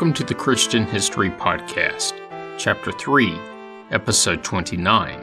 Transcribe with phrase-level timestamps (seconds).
[0.00, 2.14] Welcome to the Christian History Podcast,
[2.56, 3.38] Chapter 3,
[3.90, 5.22] Episode 29.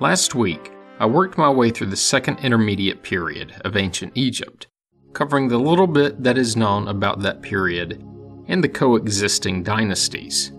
[0.00, 4.66] Last week, I worked my way through the Second Intermediate Period of ancient Egypt,
[5.12, 8.04] covering the little bit that is known about that period
[8.48, 10.50] and the coexisting dynasties.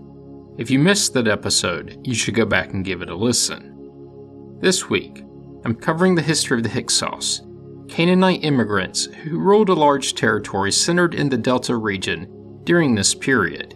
[0.56, 4.58] If you missed that episode, you should go back and give it a listen.
[4.62, 5.22] This week,
[5.66, 7.42] I'm covering the history of the Hyksos,
[7.88, 12.31] Canaanite immigrants who ruled a large territory centered in the Delta region
[12.64, 13.74] during this period.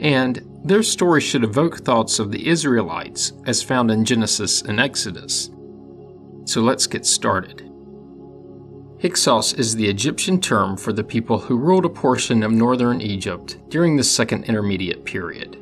[0.00, 5.50] And their story should evoke thoughts of the Israelites as found in Genesis and Exodus.
[6.44, 7.64] So let's get started.
[9.00, 13.58] Hyksos is the Egyptian term for the people who ruled a portion of northern Egypt
[13.68, 15.56] during the Second Intermediate Period.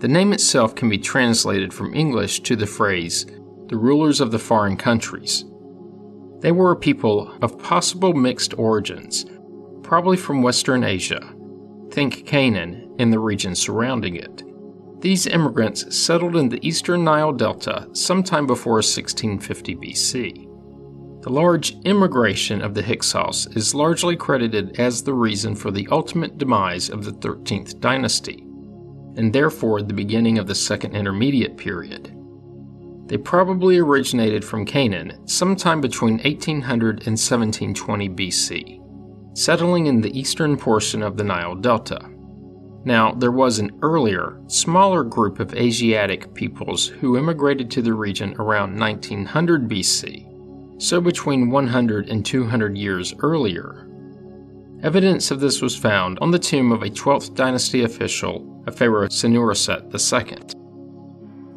[0.00, 3.24] The name itself can be translated from English to the phrase,
[3.68, 5.44] the rulers of the foreign countries.
[6.40, 9.26] They were a people of possible mixed origins,
[9.84, 11.32] probably from Western Asia,
[11.92, 14.42] think Canaan and the region surrounding it.
[15.00, 21.22] These immigrants settled in the eastern Nile Delta sometime before 1650 BC.
[21.22, 26.38] The large immigration of the Hyksos is largely credited as the reason for the ultimate
[26.38, 28.40] demise of the 13th dynasty,
[29.16, 32.16] and therefore the beginning of the Second Intermediate Period.
[33.06, 38.81] They probably originated from Canaan sometime between 1800 and 1720 BC
[39.34, 42.08] settling in the eastern portion of the Nile Delta.
[42.84, 48.34] Now, there was an earlier, smaller group of Asiatic peoples who immigrated to the region
[48.38, 53.88] around 1900 BC, so between 100 and 200 years earlier.
[54.82, 59.06] Evidence of this was found on the tomb of a 12th dynasty official, a pharaoh
[59.06, 60.58] Senusret II.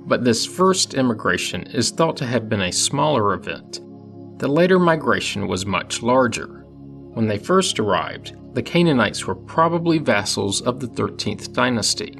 [0.06, 3.82] But this first immigration is thought to have been a smaller event.
[4.38, 6.65] The later migration was much larger.
[7.16, 12.18] When they first arrived, the Canaanites were probably vassals of the 13th dynasty.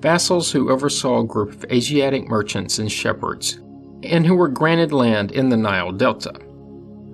[0.00, 3.60] Vassals who oversaw a group of Asiatic merchants and shepherds,
[4.02, 6.34] and who were granted land in the Nile Delta.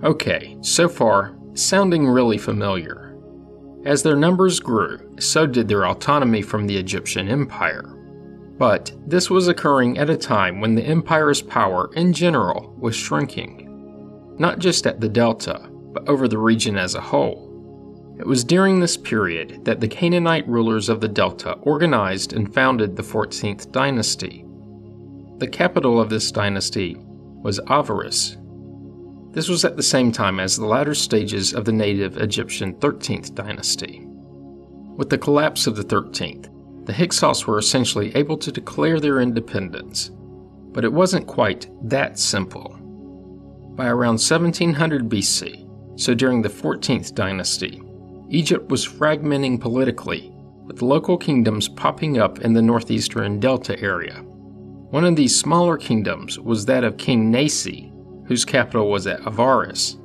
[0.03, 3.15] Okay, so far, sounding really familiar.
[3.85, 7.95] As their numbers grew, so did their autonomy from the Egyptian Empire.
[8.57, 14.35] But this was occurring at a time when the empire's power in general was shrinking.
[14.37, 17.45] Not just at the Delta, but over the region as a whole.
[18.19, 22.95] It was during this period that the Canaanite rulers of the Delta organized and founded
[22.95, 24.45] the 14th dynasty.
[25.37, 26.97] The capital of this dynasty
[27.41, 28.35] was Avaris.
[29.33, 33.35] This was at the same time as the latter stages of the native Egyptian 13th
[33.35, 34.05] dynasty.
[34.97, 36.49] With the collapse of the 13th,
[36.85, 40.11] the Hyksos were essentially able to declare their independence.
[40.71, 42.75] But it wasn't quite that simple.
[43.75, 45.58] By around 1700 BC,
[45.99, 47.81] so during the 14th dynasty,
[48.29, 50.31] Egypt was fragmenting politically,
[50.65, 54.23] with local kingdoms popping up in the northeastern delta area.
[54.91, 57.91] One of these smaller kingdoms was that of King Nasi,
[58.27, 59.97] whose capital was at Avaris.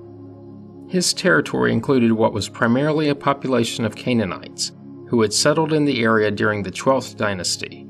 [0.91, 4.73] His territory included what was primarily a population of Canaanites
[5.09, 7.87] who had settled in the area during the 12th dynasty.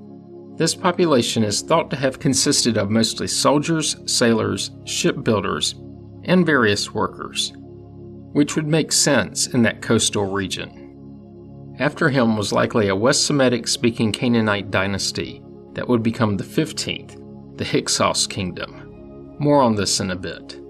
[0.56, 5.74] This population is thought to have consisted of mostly soldiers, sailors, shipbuilders,
[6.24, 7.54] and various workers
[8.34, 11.76] which would make sense in that coastal region.
[11.78, 15.40] After him was likely a West Semitic speaking Canaanite dynasty
[15.72, 19.36] that would become the 15th, the Hyksos kingdom.
[19.38, 20.60] More on this in a bit.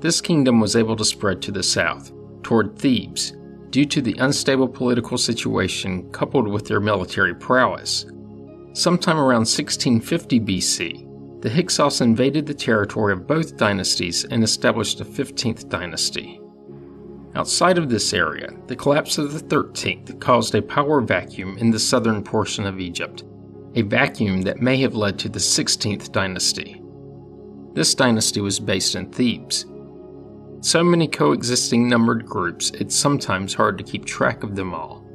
[0.00, 2.12] This kingdom was able to spread to the south,
[2.44, 3.32] toward Thebes,
[3.70, 8.06] due to the unstable political situation coupled with their military prowess.
[8.72, 15.04] Sometime around 1650 BC, the Hyksos invaded the territory of both dynasties and established a
[15.04, 16.37] 15th dynasty.
[17.38, 21.78] Outside of this area, the collapse of the 13th caused a power vacuum in the
[21.78, 23.22] southern portion of Egypt,
[23.76, 26.82] a vacuum that may have led to the 16th dynasty.
[27.74, 29.66] This dynasty was based in Thebes.
[30.62, 35.06] So many coexisting numbered groups, it's sometimes hard to keep track of them all.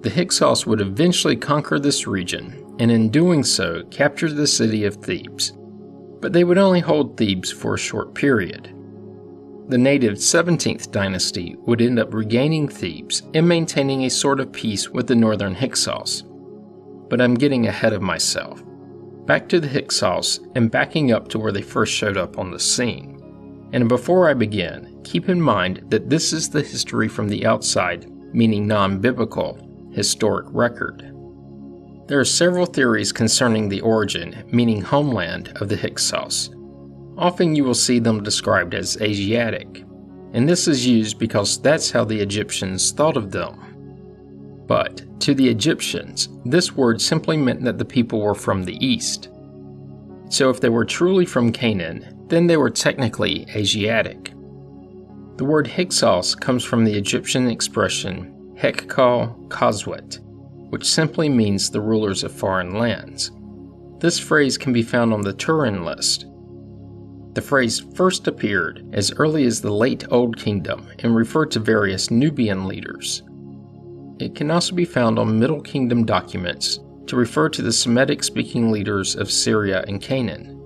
[0.00, 4.96] The Hyksos would eventually conquer this region, and in doing so, capture the city of
[4.96, 5.52] Thebes.
[6.22, 8.74] But they would only hold Thebes for a short period.
[9.66, 14.90] The native 17th dynasty would end up regaining Thebes and maintaining a sort of peace
[14.90, 16.22] with the northern Hyksos.
[17.08, 18.62] But I'm getting ahead of myself.
[19.24, 22.60] Back to the Hyksos and backing up to where they first showed up on the
[22.60, 23.22] scene.
[23.72, 28.06] And before I begin, keep in mind that this is the history from the outside,
[28.34, 29.58] meaning non biblical,
[29.92, 31.10] historic record.
[32.06, 36.53] There are several theories concerning the origin, meaning homeland, of the Hyksos,
[37.16, 39.84] Often you will see them described as Asiatic,
[40.32, 44.64] and this is used because that's how the Egyptians thought of them.
[44.66, 49.28] But to the Egyptians, this word simply meant that the people were from the east.
[50.28, 54.32] So if they were truly from Canaan, then they were technically Asiatic.
[55.36, 60.18] The word Hyksos comes from the Egyptian expression Hekhkal Khoswet,
[60.70, 63.30] which simply means the rulers of foreign lands.
[63.98, 66.26] This phrase can be found on the Turin list.
[67.34, 72.10] The phrase first appeared as early as the late Old Kingdom and referred to various
[72.10, 73.22] Nubian leaders.
[74.20, 78.70] It can also be found on Middle Kingdom documents to refer to the Semitic speaking
[78.70, 80.60] leaders of Syria and Canaan.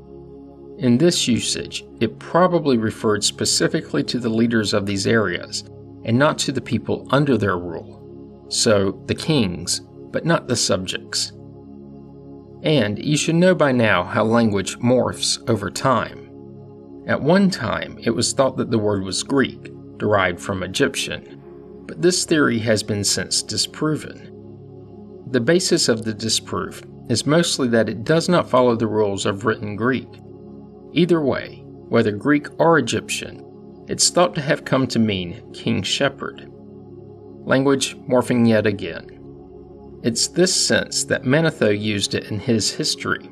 [0.78, 5.64] In this usage, it probably referred specifically to the leaders of these areas
[6.04, 9.80] and not to the people under their rule, so the kings,
[10.12, 11.32] but not the subjects.
[12.62, 16.27] And you should know by now how language morphs over time.
[17.08, 21.40] At one time, it was thought that the word was Greek, derived from Egyptian,
[21.86, 24.34] but this theory has been since disproven.
[25.30, 29.46] The basis of the disproof is mostly that it does not follow the rules of
[29.46, 30.08] written Greek.
[30.92, 33.42] Either way, whether Greek or Egyptian,
[33.88, 36.52] it's thought to have come to mean king shepherd.
[37.46, 39.18] Language morphing yet again.
[40.02, 43.30] It's this sense that Manetho used it in his history,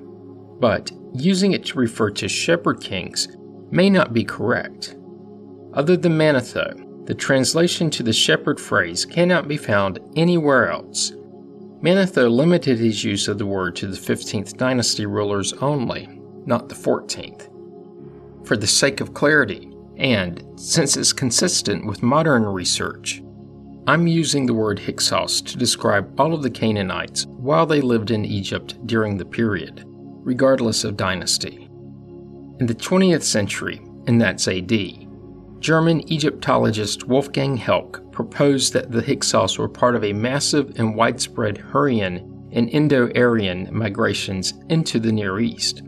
[0.60, 3.35] but using it to refer to shepherd kings
[3.70, 4.96] may not be correct.
[5.74, 11.12] Other than Manetho, the translation to the shepherd phrase cannot be found anywhere else.
[11.82, 16.08] Manetho limited his use of the word to the 15th dynasty rulers only,
[16.46, 17.48] not the 14th.
[18.46, 23.22] For the sake of clarity, and since it's consistent with modern research,
[23.86, 28.24] I'm using the word Hyksos to describe all of the Canaanites while they lived in
[28.24, 31.65] Egypt during the period, regardless of dynasty.
[32.58, 34.72] In the 20th century, and that's AD,
[35.60, 41.58] German Egyptologist Wolfgang Helck proposed that the Hyksos were part of a massive and widespread
[41.58, 45.82] Hurrian and Indo Aryan migrations into the Near East.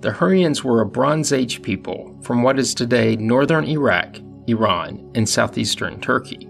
[0.00, 4.16] The Hurrians were a Bronze Age people from what is today northern Iraq,
[4.46, 6.48] Iran, and southeastern Turkey.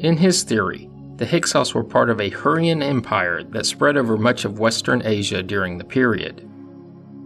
[0.00, 4.44] In his theory, the Hyksos were part of a Hurrian empire that spread over much
[4.44, 6.49] of Western Asia during the period.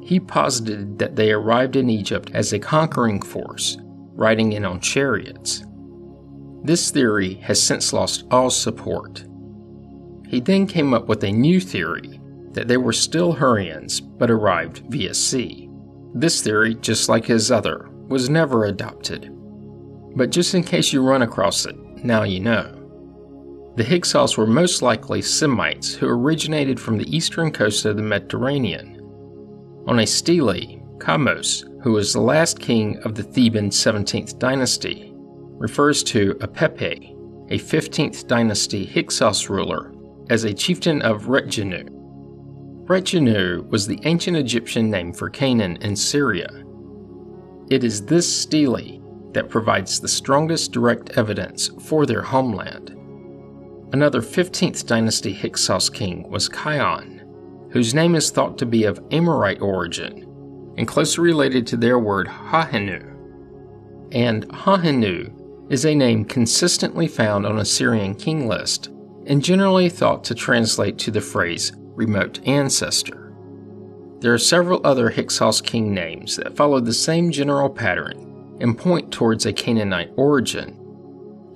[0.05, 3.79] He posited that they arrived in Egypt as a conquering force,
[4.13, 5.65] riding in on chariots.
[6.63, 9.25] This theory has since lost all support.
[10.29, 12.21] He then came up with a new theory
[12.53, 15.71] that they were still Hurrians but arrived via sea.
[16.15, 19.31] This theory, just like his other, was never adopted.
[20.17, 22.81] But just in case you run across it, now you know.
[23.77, 29.01] The Hyksos were most likely Semites who originated from the eastern coast of the Mediterranean.
[29.87, 36.03] On a stele, Kamose, who was the last king of the Theban 17th dynasty, refers
[36.05, 37.15] to Apepi,
[37.51, 39.93] a 15th dynasty Hyksos ruler,
[40.31, 41.91] as a chieftain of Retjenu.
[42.87, 46.49] Retjenu was the ancient Egyptian name for Canaan in Syria.
[47.71, 49.03] It is this stele
[49.33, 52.91] that provides the strongest direct evidence for their homeland.
[53.93, 57.14] Another 15th dynasty Hyksos king was Kion,
[57.75, 60.25] whose name is thought to be of Amorite origin
[60.79, 63.11] and closely related to their word Hahenu.
[64.13, 68.93] And Hahenu is a name consistently found on Assyrian king list
[69.27, 73.35] and generally thought to translate to the phrase remote ancestor.
[74.21, 79.11] There are several other Hyksos king names that follow the same general pattern and point
[79.11, 80.79] towards a Canaanite origin.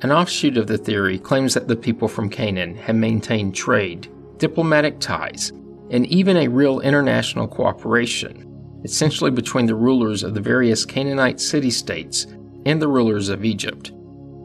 [0.02, 4.08] An offshoot of the theory claims that the people from Canaan had maintained trade,
[4.38, 5.52] diplomatic ties,
[5.90, 11.70] and even a real international cooperation, essentially between the rulers of the various Canaanite city
[11.70, 12.26] states
[12.66, 13.92] and the rulers of Egypt,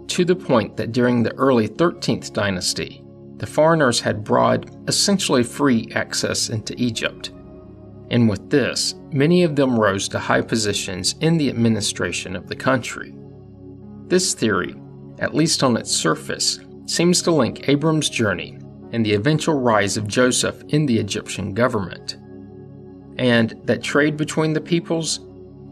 [0.08, 3.04] to the point that during the early 13th dynasty,
[3.38, 7.32] the foreigners had broad, essentially free access into Egypt
[8.14, 12.56] and with this, many of them rose to high positions in the administration of the
[12.56, 13.12] country.
[14.08, 14.76] This theory,
[15.18, 18.60] at least on its surface, seems to link Abram's journey
[18.94, 22.18] and the eventual rise of Joseph in the Egyptian government.
[23.18, 25.20] And that trade between the peoples?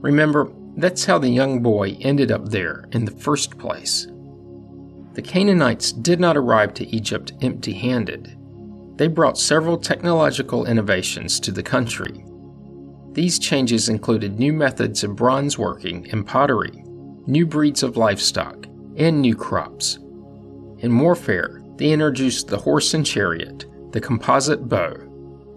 [0.01, 4.08] Remember, that's how the young boy ended up there in the first place.
[5.13, 8.38] The Canaanites did not arrive to Egypt empty handed.
[8.98, 12.25] They brought several technological innovations to the country,
[13.13, 16.84] these changes included new methods of bronze working and pottery,
[17.28, 20.00] new breeds of livestock, and new crops.
[20.78, 24.94] In warfare, they introduced the horse and chariot, the composite bow,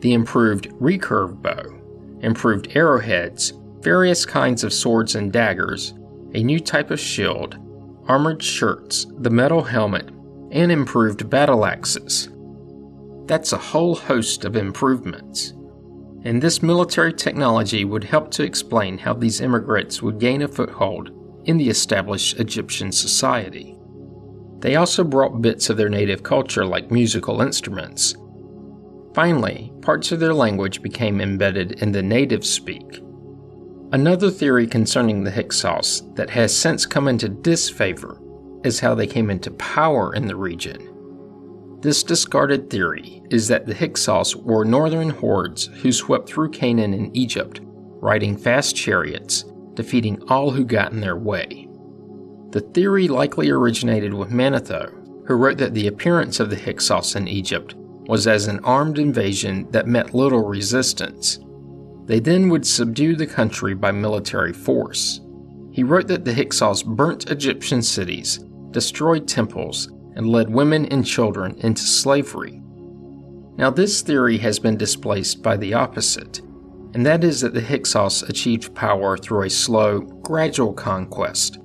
[0.00, 1.62] the improved recurve bow,
[2.20, 5.92] improved arrowheads, various kinds of swords and daggers,
[6.32, 7.58] a new type of shield,
[8.08, 10.08] armored shirts, the metal helmet,
[10.50, 12.30] and improved battle axes.
[13.26, 15.52] That's a whole host of improvements.
[16.22, 21.10] And this military technology would help to explain how these immigrants would gain a foothold
[21.44, 23.73] in the established Egyptian society.
[24.64, 28.16] They also brought bits of their native culture, like musical instruments.
[29.12, 33.02] Finally, parts of their language became embedded in the native speak.
[33.92, 38.18] Another theory concerning the Hyksos that has since come into disfavor
[38.64, 40.88] is how they came into power in the region.
[41.82, 47.14] This discarded theory is that the Hyksos were northern hordes who swept through Canaan and
[47.14, 47.60] Egypt,
[48.00, 49.44] riding fast chariots,
[49.74, 51.63] defeating all who got in their way.
[52.54, 54.88] The theory likely originated with Manetho,
[55.26, 57.74] who wrote that the appearance of the Hyksos in Egypt
[58.06, 61.40] was as an armed invasion that met little resistance.
[62.04, 65.20] They then would subdue the country by military force.
[65.72, 71.56] He wrote that the Hyksos burnt Egyptian cities, destroyed temples, and led women and children
[71.58, 72.62] into slavery.
[73.56, 76.38] Now, this theory has been displaced by the opposite,
[76.94, 81.58] and that is that the Hyksos achieved power through a slow, gradual conquest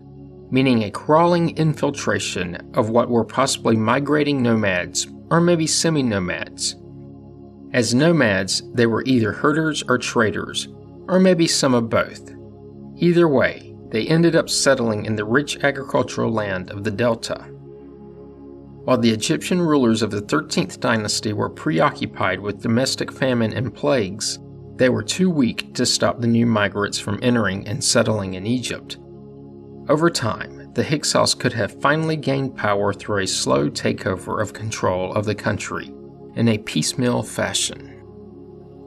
[0.51, 6.75] meaning a crawling infiltration of what were possibly migrating nomads or maybe semi nomads.
[7.73, 10.67] As nomads, they were either herders or traders,
[11.07, 12.31] or maybe some of both.
[12.97, 17.45] Either way, they ended up settling in the rich agricultural land of the Delta.
[18.85, 24.39] While the Egyptian rulers of the 13th dynasty were preoccupied with domestic famine and plagues,
[24.77, 28.97] they were too weak to stop the new migrants from entering and settling in Egypt.
[29.89, 35.11] Over time, the Hyksos could have finally gained power through a slow takeover of control
[35.13, 35.91] of the country
[36.35, 37.99] in a piecemeal fashion.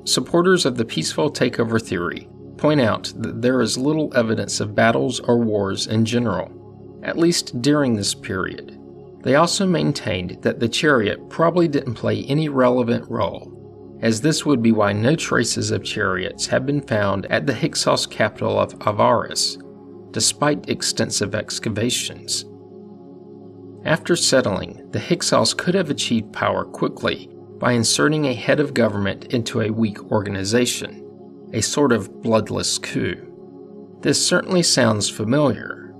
[0.05, 5.19] Supporters of the peaceful takeover theory point out that there is little evidence of battles
[5.19, 8.79] or wars in general, at least during this period.
[9.23, 14.63] They also maintained that the chariot probably didn't play any relevant role, as this would
[14.63, 19.62] be why no traces of chariots have been found at the Hyksos capital of Avaris,
[20.13, 22.45] despite extensive excavations.
[23.85, 27.29] After settling, the Hyksos could have achieved power quickly
[27.59, 33.29] by inserting a head of government into a weak organization, a sort of bloodless coup.
[34.01, 35.93] This certainly sounds familiar,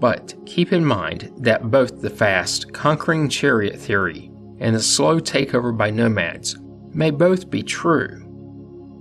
[0.00, 5.76] but keep in mind that both the fast, conquering chariot theory and the slow takeover
[5.76, 6.56] by nomads
[6.92, 8.26] may both be true.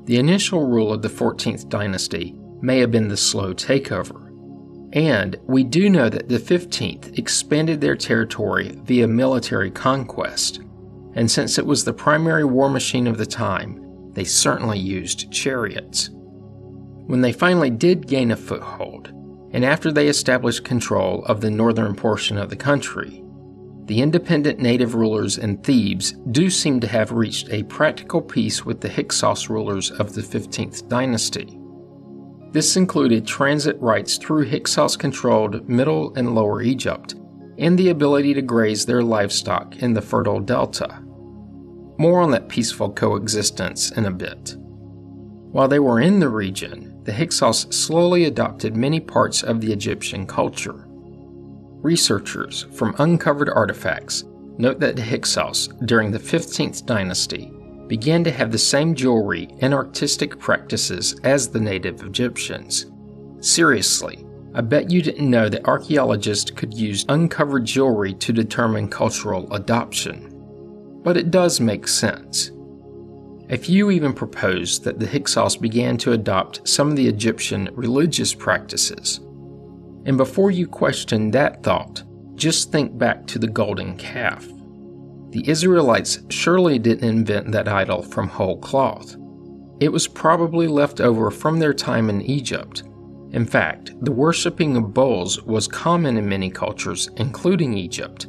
[0.05, 4.28] The initial rule of the 14th dynasty may have been the slow takeover,
[4.93, 10.61] and we do know that the 15th expanded their territory via military conquest,
[11.13, 16.09] and since it was the primary war machine of the time, they certainly used chariots.
[17.07, 19.09] When they finally did gain a foothold,
[19.51, 23.23] and after they established control of the northern portion of the country,
[23.85, 28.81] the independent native rulers in Thebes do seem to have reached a practical peace with
[28.81, 31.58] the Hyksos rulers of the 15th dynasty.
[32.51, 37.13] This included transit rights through Hyksos controlled Middle and Lower Egypt,
[37.59, 40.99] and the ability to graze their livestock in the fertile delta.
[41.99, 44.55] More on that peaceful coexistence in a bit.
[45.51, 50.25] While they were in the region, the Hyksos slowly adopted many parts of the Egyptian
[50.25, 50.87] culture.
[51.81, 54.23] Researchers from uncovered artifacts
[54.57, 57.51] note that the Hyksos, during the 15th dynasty,
[57.89, 62.85] began to have the same jewelry and artistic practices as the native Egyptians.
[63.41, 69.51] Seriously, I bet you didn't know that archaeologists could use uncovered jewelry to determine cultural
[69.53, 71.01] adoption.
[71.03, 72.51] But it does make sense.
[73.49, 78.33] A few even propose that the Hyksos began to adopt some of the Egyptian religious
[78.33, 79.19] practices.
[80.05, 82.03] And before you question that thought,
[82.35, 84.47] just think back to the golden calf.
[85.31, 89.15] The Israelites surely didn't invent that idol from whole cloth.
[89.79, 92.83] It was probably left over from their time in Egypt.
[93.31, 98.25] In fact, the worshipping of bulls was common in many cultures, including Egypt.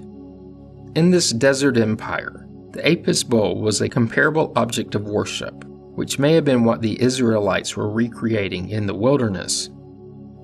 [0.94, 6.34] In this desert empire, the Apis bull was a comparable object of worship, which may
[6.34, 9.70] have been what the Israelites were recreating in the wilderness.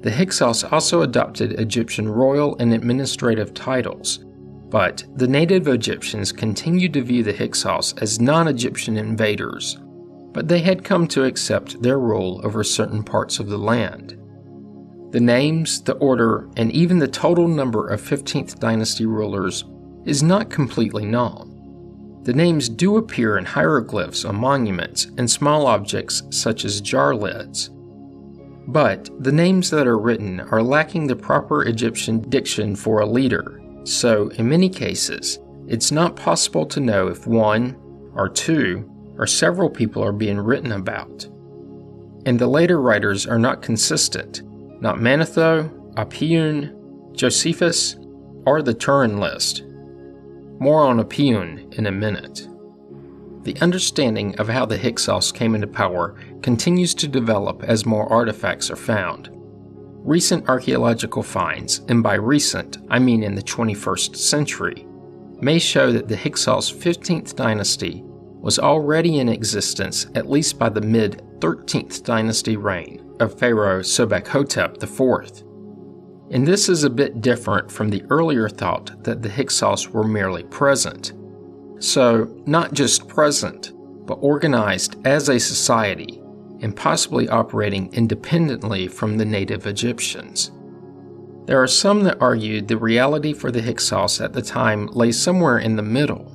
[0.00, 4.24] The Hyksos also adopted Egyptian royal and administrative titles,
[4.68, 9.78] but the native Egyptians continued to view the Hyksos as non Egyptian invaders,
[10.32, 14.18] but they had come to accept their rule over certain parts of the land.
[15.12, 19.64] The names, the order, and even the total number of 15th dynasty rulers
[20.04, 21.52] is not completely known.
[22.24, 27.70] The names do appear in hieroglyphs on monuments and small objects such as jar lids.
[28.66, 33.62] But the names that are written are lacking the proper Egyptian diction for a leader
[33.86, 35.38] so, in many cases,
[35.68, 37.76] it's not possible to know if one,
[38.14, 41.24] or two, or several people are being written about.
[42.26, 44.42] And the later writers are not consistent,
[44.80, 47.96] not Manetho, Apion, Josephus,
[48.44, 49.62] or the Turin list.
[50.58, 52.48] More on Apion in a minute.
[53.44, 58.68] The understanding of how the Hyksos came into power continues to develop as more artifacts
[58.68, 59.30] are found.
[60.06, 64.86] Recent archaeological finds, and by recent, I mean in the 21st century,
[65.40, 70.80] may show that the Hyksos 15th dynasty was already in existence at least by the
[70.80, 75.42] mid 13th dynasty reign of Pharaoh Sobek-Hotep IV.
[76.30, 80.44] And this is a bit different from the earlier thought that the Hyksos were merely
[80.44, 81.14] present.
[81.80, 83.72] So, not just present,
[84.06, 86.22] but organized as a society
[86.62, 90.50] and possibly operating independently from the native Egyptians.
[91.46, 95.58] There are some that argued the reality for the Hyksos at the time lay somewhere
[95.58, 96.32] in the middle,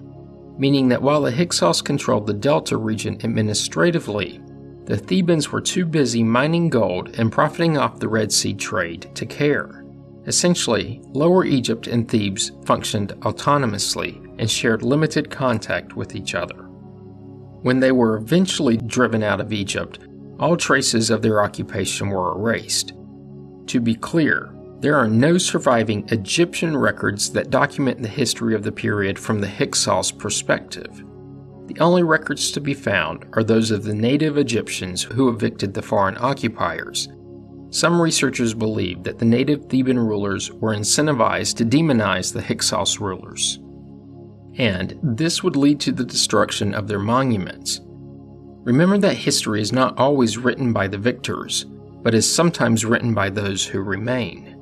[0.58, 4.42] meaning that while the Hyksos controlled the Delta region administratively,
[4.86, 9.25] the Thebans were too busy mining gold and profiting off the Red Sea trade to
[9.25, 9.84] care.
[10.28, 16.68] Essentially, Lower Egypt and Thebes functioned autonomously and shared limited contact with each other.
[17.63, 20.00] When they were eventually driven out of Egypt,
[20.41, 22.93] all traces of their occupation were erased.
[23.67, 28.71] To be clear, there are no surviving Egyptian records that document the history of the
[28.71, 31.05] period from the Hyksos perspective.
[31.67, 35.83] The only records to be found are those of the native Egyptians who evicted the
[35.83, 37.07] foreign occupiers.
[37.69, 43.60] Some researchers believe that the native Theban rulers were incentivized to demonize the Hyksos rulers.
[44.57, 47.79] And this would lead to the destruction of their monuments.
[48.63, 51.65] Remember that history is not always written by the victors,
[52.03, 54.55] but is sometimes written by those who remain.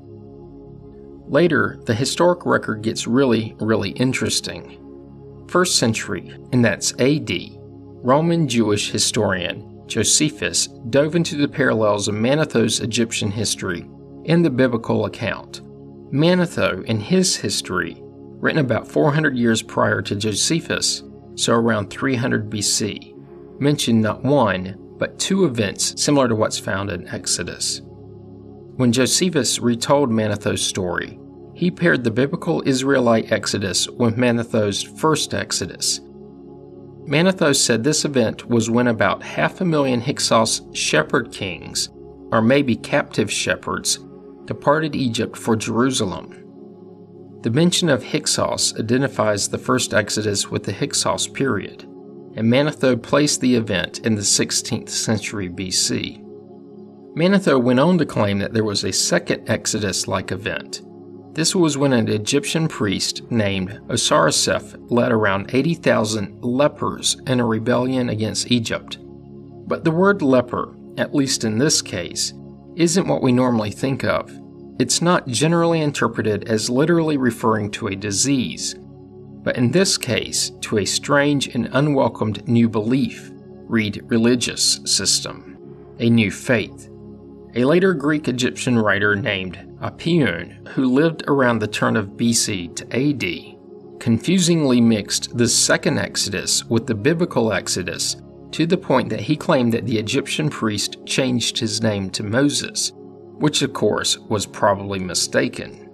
[1.27, 4.79] Later, the historic record gets really, really interesting.
[5.47, 7.29] First century, and that's AD,
[8.01, 13.89] Roman Jewish historian Josephus dove into the parallels of Manetho's Egyptian history
[14.25, 15.61] and the biblical account.
[16.13, 21.03] Manetho, in his history, written about 400 years prior to Josephus,
[21.35, 23.08] so around 300 BC,
[23.59, 27.81] mentioned not one, but two events similar to what's found in Exodus.
[28.75, 31.19] When Josephus retold Manetho's story,
[31.53, 35.99] he paired the biblical Israelite Exodus with Manetho's first Exodus.
[37.05, 41.89] Manetho said this event was when about half a million Hyksos shepherd kings,
[42.31, 43.99] or maybe captive shepherds,
[44.45, 46.35] departed Egypt for Jerusalem.
[47.41, 51.88] The mention of Hyksos identifies the first Exodus with the Hyksos period,
[52.39, 56.23] and Manetho placed the event in the 16th century BC.
[57.13, 60.81] Manetho went on to claim that there was a second Exodus like event.
[61.33, 68.07] This was when an Egyptian priest named Osarseph led around 80,000 lepers in a rebellion
[68.07, 68.99] against Egypt.
[69.01, 72.33] But the word leper, at least in this case,
[72.77, 74.31] isn't what we normally think of.
[74.79, 78.75] It's not generally interpreted as literally referring to a disease,
[79.49, 85.57] but in this case, to a strange and unwelcomed new belief, read religious system,
[85.97, 86.87] a new faith.
[87.55, 92.85] A later Greek Egyptian writer named Apion, who lived around the turn of BC to
[92.95, 98.17] AD, confusingly mixed the second Exodus with the biblical Exodus
[98.51, 102.91] to the point that he claimed that the Egyptian priest changed his name to Moses,
[103.39, 105.89] which of course was probably mistaken.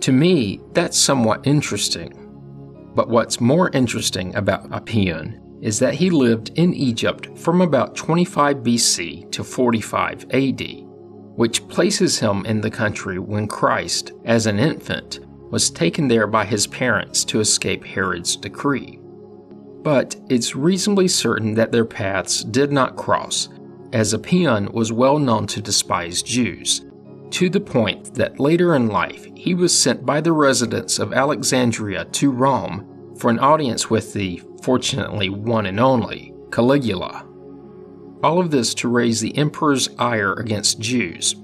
[0.00, 2.21] To me, that's somewhat interesting.
[2.94, 8.58] But what's more interesting about Apion is that he lived in Egypt from about 25
[8.58, 10.62] BC to 45 AD,
[11.36, 16.44] which places him in the country when Christ, as an infant, was taken there by
[16.44, 18.98] his parents to escape Herod's decree.
[19.82, 23.48] But it's reasonably certain that their paths did not cross,
[23.92, 26.84] as Apion was well known to despise Jews,
[27.32, 32.04] to the point that later in life he was sent by the residents of Alexandria
[32.04, 37.26] to Rome for an audience with the, fortunately one and only, Caligula.
[38.22, 41.34] All of this to raise the emperor's ire against Jews,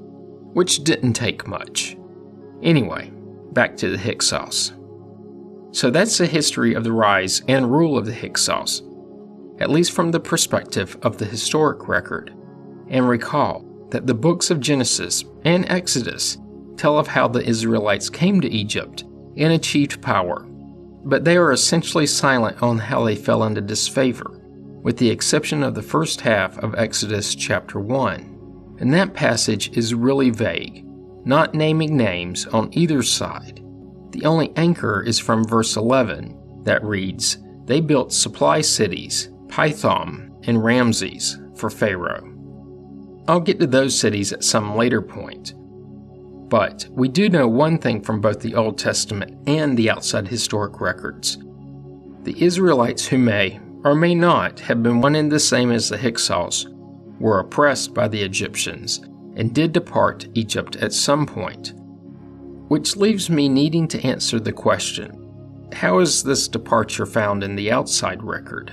[0.53, 1.97] which didn't take much.
[2.63, 3.11] Anyway,
[3.53, 4.75] back to the Hyksos.
[5.73, 8.83] So that's the history of the rise and rule of the Hyksos,
[9.59, 12.35] at least from the perspective of the historic record.
[12.89, 16.37] And recall that the books of Genesis and Exodus
[16.77, 19.05] tell of how the Israelites came to Egypt
[19.39, 20.45] and achieved power,
[21.05, 24.43] but they are essentially silent on how they fell into disfavor,
[24.83, 28.77] with the exception of the first half of Exodus chapter 1.
[28.81, 30.85] And that passage is really vague,
[31.25, 33.65] not naming names on either side.
[34.11, 40.63] The only anchor is from verse 11 that reads, They built supply cities, Pithom and
[40.63, 42.28] Ramses, for Pharaoh.
[43.29, 45.53] I'll get to those cities at some later point.
[46.49, 50.81] But we do know one thing from both the Old Testament and the outside historic
[50.81, 51.37] records.
[52.23, 55.99] The Israelites who may, or may not, have been one and the same as the
[55.99, 56.69] Hyksos,
[57.21, 59.01] were oppressed by the Egyptians
[59.37, 61.75] and did depart Egypt at some point.
[62.69, 65.15] Which leaves me needing to answer the question
[65.75, 68.73] how is this departure found in the outside record?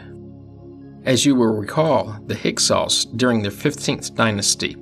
[1.06, 4.76] As you will recall, the Hyksos, during the 15th dynasty,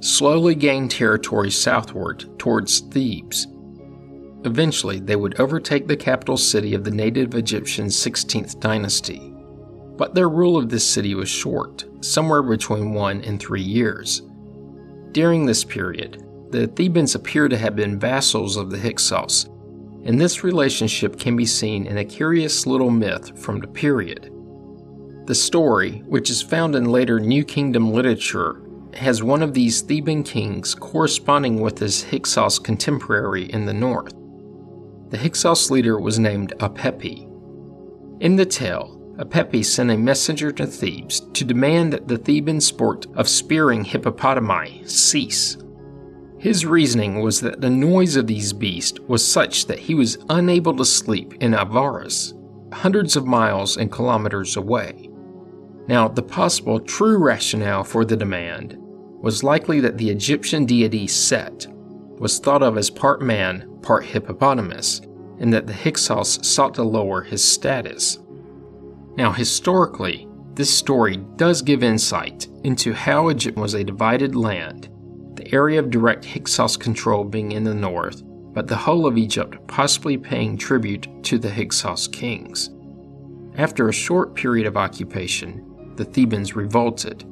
[0.00, 3.46] slowly gained territory southward towards Thebes.
[4.44, 9.34] Eventually, they would overtake the capital city of the native Egyptian 16th dynasty.
[9.98, 14.22] But their rule of this city was short, somewhere between one and three years.
[15.12, 19.50] During this period, the Thebans appear to have been vassals of the Hyksos,
[20.04, 24.32] and this relationship can be seen in a curious little myth from the period.
[25.28, 28.62] The story, which is found in later New Kingdom literature,
[28.94, 34.14] has one of these Theban kings corresponding with his Hyksos contemporary in the north.
[35.10, 37.28] The Hyksos leader was named Apepi.
[38.22, 43.04] In the tale, Apepi sent a messenger to Thebes to demand that the Theban sport
[43.14, 45.58] of spearing hippopotami cease.
[46.38, 50.74] His reasoning was that the noise of these beasts was such that he was unable
[50.76, 52.32] to sleep in Avaris,
[52.72, 55.07] hundreds of miles and kilometers away.
[55.88, 61.66] Now, the possible true rationale for the demand was likely that the Egyptian deity Set
[62.18, 65.00] was thought of as part man, part hippopotamus,
[65.38, 68.18] and that the Hyksos sought to lower his status.
[69.16, 74.88] Now, historically, this story does give insight into how Egypt was a divided land,
[75.34, 78.22] the area of direct Hyksos control being in the north,
[78.52, 82.70] but the whole of Egypt possibly paying tribute to the Hyksos kings.
[83.54, 85.64] After a short period of occupation,
[85.98, 87.24] the Thebans revolted.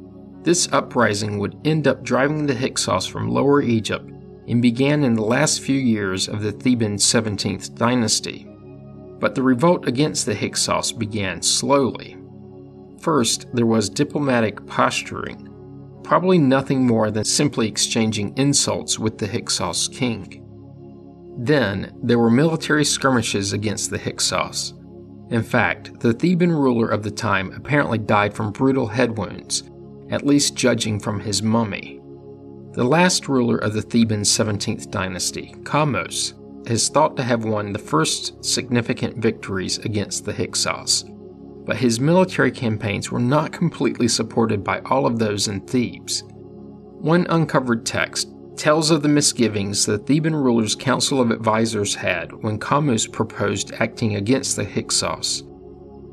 [0.42, 4.10] This uprising would end up driving the Hyksos from Lower Egypt
[4.46, 8.46] and began in the last few years of the Theban 17th dynasty.
[9.18, 12.18] But the revolt against the Hyksos began slowly.
[13.00, 15.48] First, there was diplomatic posturing,
[16.04, 20.42] probably nothing more than simply exchanging insults with the Hyksos king.
[21.38, 24.74] Then, there were military skirmishes against the Hyksos.
[25.30, 29.64] In fact, the Theban ruler of the time apparently died from brutal head wounds,
[30.10, 32.00] at least judging from his mummy.
[32.72, 36.34] The last ruler of the Theban 17th dynasty, Kamose,
[36.70, 41.04] is thought to have won the first significant victories against the Hyksos,
[41.64, 46.22] but his military campaigns were not completely supported by all of those in Thebes.
[46.28, 52.58] One uncovered text tells of the misgivings the Theban ruler's council of advisors had when
[52.58, 55.42] Kamose proposed acting against the Hyksos.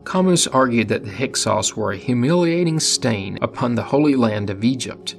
[0.03, 5.15] Kamose argued that the Hyksos were a humiliating stain upon the holy land of Egypt.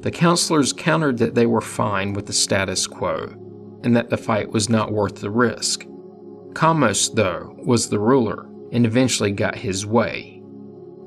[0.00, 3.34] The counselors countered that they were fine with the status quo,
[3.82, 5.86] and that the fight was not worth the risk.
[6.52, 10.42] Kamose, though, was the ruler and eventually got his way.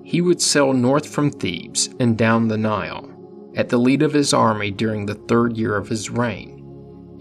[0.03, 3.09] He would sail north from Thebes and down the Nile,
[3.55, 6.59] at the lead of his army during the third year of his reign.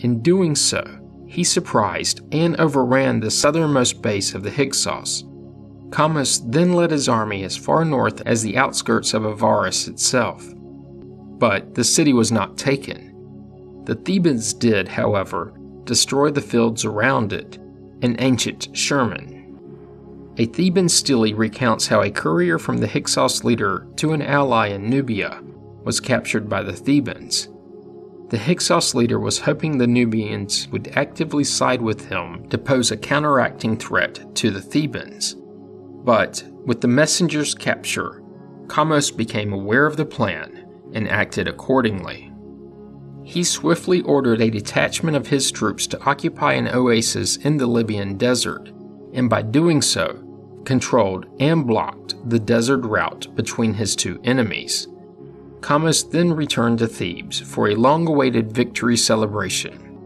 [0.01, 0.85] In doing so,
[1.27, 5.25] he surprised and overran the southernmost base of the Hyksos.
[5.91, 10.47] Kamose then led his army as far north as the outskirts of Avaris itself.
[10.57, 13.83] But the city was not taken.
[13.85, 15.53] The Thebans did, however,
[15.85, 17.57] destroy the fields around it,
[18.01, 19.41] an ancient Sherman.
[20.39, 24.89] A Theban stele recounts how a courier from the Hyksos leader to an ally in
[24.89, 25.43] Nubia
[25.85, 27.49] was captured by the Thebans.
[28.31, 32.97] The Hyksos leader was hoping the Nubians would actively side with him to pose a
[32.97, 35.37] counteracting threat to the Thebans.
[36.05, 38.23] But with the messenger's capture,
[38.69, 42.33] Kamose became aware of the plan and acted accordingly.
[43.25, 48.17] He swiftly ordered a detachment of his troops to occupy an oasis in the Libyan
[48.17, 48.71] desert,
[49.13, 50.23] and by doing so,
[50.65, 54.89] controlled and blocked the desert route between his two enemies.
[55.63, 59.97] Kamose then returned to Thebes for a long awaited victory celebration.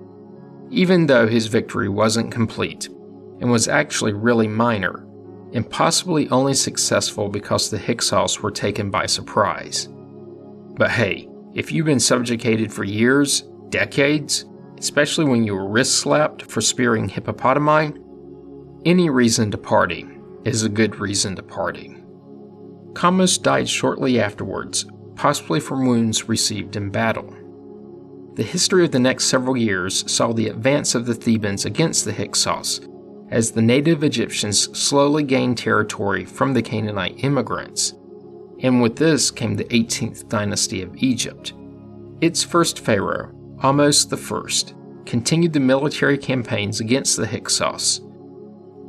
[0.71, 2.89] Even though his victory wasn't complete
[3.41, 5.07] and was actually really minor,
[5.55, 9.89] and possibly only successful because the Hyksos were taken by surprise.
[10.77, 14.45] But hey, if you've been subjugated for years, decades,
[14.79, 17.97] especially when you were wrist slapped for spearing hippopotami,
[18.85, 20.07] any reason to party
[20.45, 21.97] is a good reason to party.
[22.93, 24.85] Kamose died shortly afterwards
[25.17, 27.35] possibly from wounds received in battle.
[28.35, 32.13] The history of the next several years saw the advance of the Thebans against the
[32.13, 32.81] Hyksos,
[33.31, 37.95] as the native Egyptians slowly gained territory from the Canaanite immigrants.
[38.61, 41.55] And with this came the 18th dynasty of Egypt.
[42.21, 44.75] Its first pharaoh, Ahmose I,
[45.07, 48.01] continued the military campaigns against the Hyksos.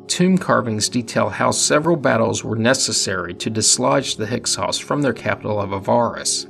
[0.08, 5.60] Tomb carvings detail how several battles were necessary to dislodge the Hyksos from their capital
[5.60, 6.48] of Avaris.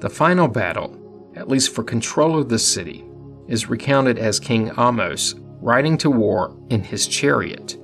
[0.00, 0.98] The final battle,
[1.36, 3.04] at least for control of the city,
[3.48, 7.76] is recounted as King Ahmose riding to war in his chariot.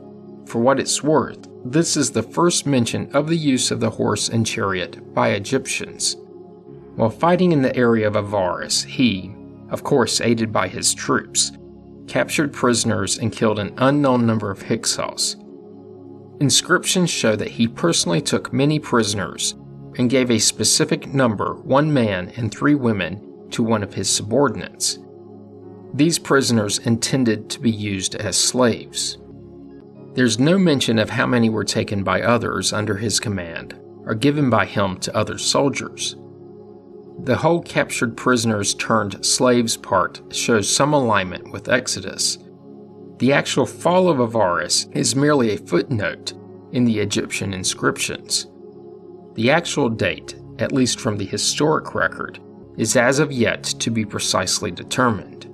[0.47, 4.29] For what it's worth, this is the first mention of the use of the horse
[4.29, 6.17] and chariot by Egyptians.
[6.97, 9.35] While fighting in the area of Avaris, he,
[9.71, 11.53] of course aided by his troops,
[12.11, 15.37] captured prisoners and killed an unknown number of Hyksos.
[16.41, 19.55] Inscriptions show that he personally took many prisoners
[19.97, 24.99] and gave a specific number, one man and three women, to one of his subordinates.
[25.95, 29.19] These prisoners intended to be used as slaves.
[30.15, 34.51] There's no mention of how many were taken by others under his command or given
[34.51, 36.17] by him to other soldiers.
[37.25, 42.39] The whole captured prisoners turned slaves part shows some alignment with Exodus.
[43.19, 46.33] The actual fall of Avaris is merely a footnote
[46.73, 48.47] in the Egyptian inscriptions.
[49.35, 52.41] The actual date, at least from the historic record,
[52.79, 55.47] is as of yet to be precisely determined,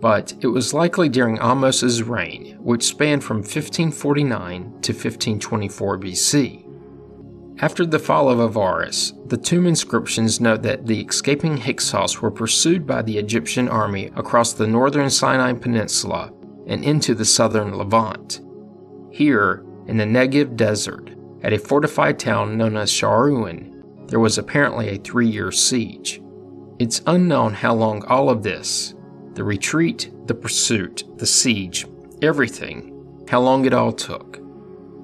[0.00, 6.69] but it was likely during Ahmose's reign, which spanned from 1549 to 1524 BC.
[7.62, 12.86] After the fall of Avaris, the tomb inscriptions note that the escaping Hyksos were pursued
[12.86, 16.32] by the Egyptian army across the northern Sinai Peninsula
[16.66, 18.40] and into the southern Levant.
[19.10, 21.10] Here, in the Negev desert,
[21.42, 26.22] at a fortified town known as Sharuhen, there was apparently a three year siege.
[26.78, 28.94] It's unknown how long all of this
[29.34, 31.86] the retreat, the pursuit, the siege,
[32.22, 32.86] everything
[33.28, 34.39] how long it all took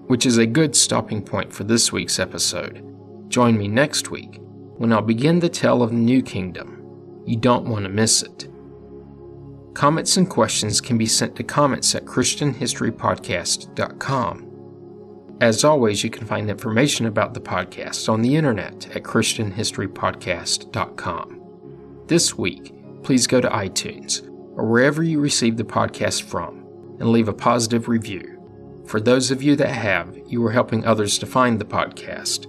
[0.07, 2.83] which is a good stopping point for this week's episode.
[3.29, 4.41] Join me next week
[4.77, 7.23] when I'll begin the tale of the New Kingdom.
[7.27, 8.49] You don't want to miss it.
[9.75, 14.43] Comments and questions can be sent to comments at ChristianHistoryPodcast.com.
[15.41, 21.43] As always, you can find information about the podcast on the internet at ChristianHistoryPodcast.com.
[22.07, 26.65] This week, please go to iTunes or wherever you receive the podcast from
[26.99, 28.36] and leave a positive review.
[28.87, 32.47] For those of you that have, you are helping others to find the podcast.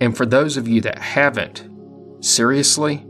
[0.00, 1.68] And for those of you that haven't,
[2.20, 3.04] seriously?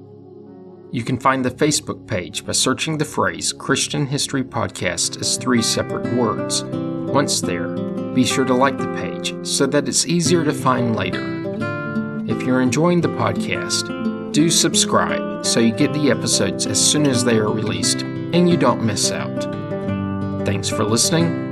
[0.91, 5.61] You can find the Facebook page by searching the phrase Christian History Podcast as three
[5.61, 6.65] separate words.
[6.65, 7.69] Once there,
[8.15, 11.23] be sure to like the page so that it's easier to find later.
[12.27, 17.25] If you're enjoying the podcast, do subscribe so you get the episodes as soon as
[17.25, 19.43] they are released and you don't miss out.
[20.47, 21.52] Thanks for listening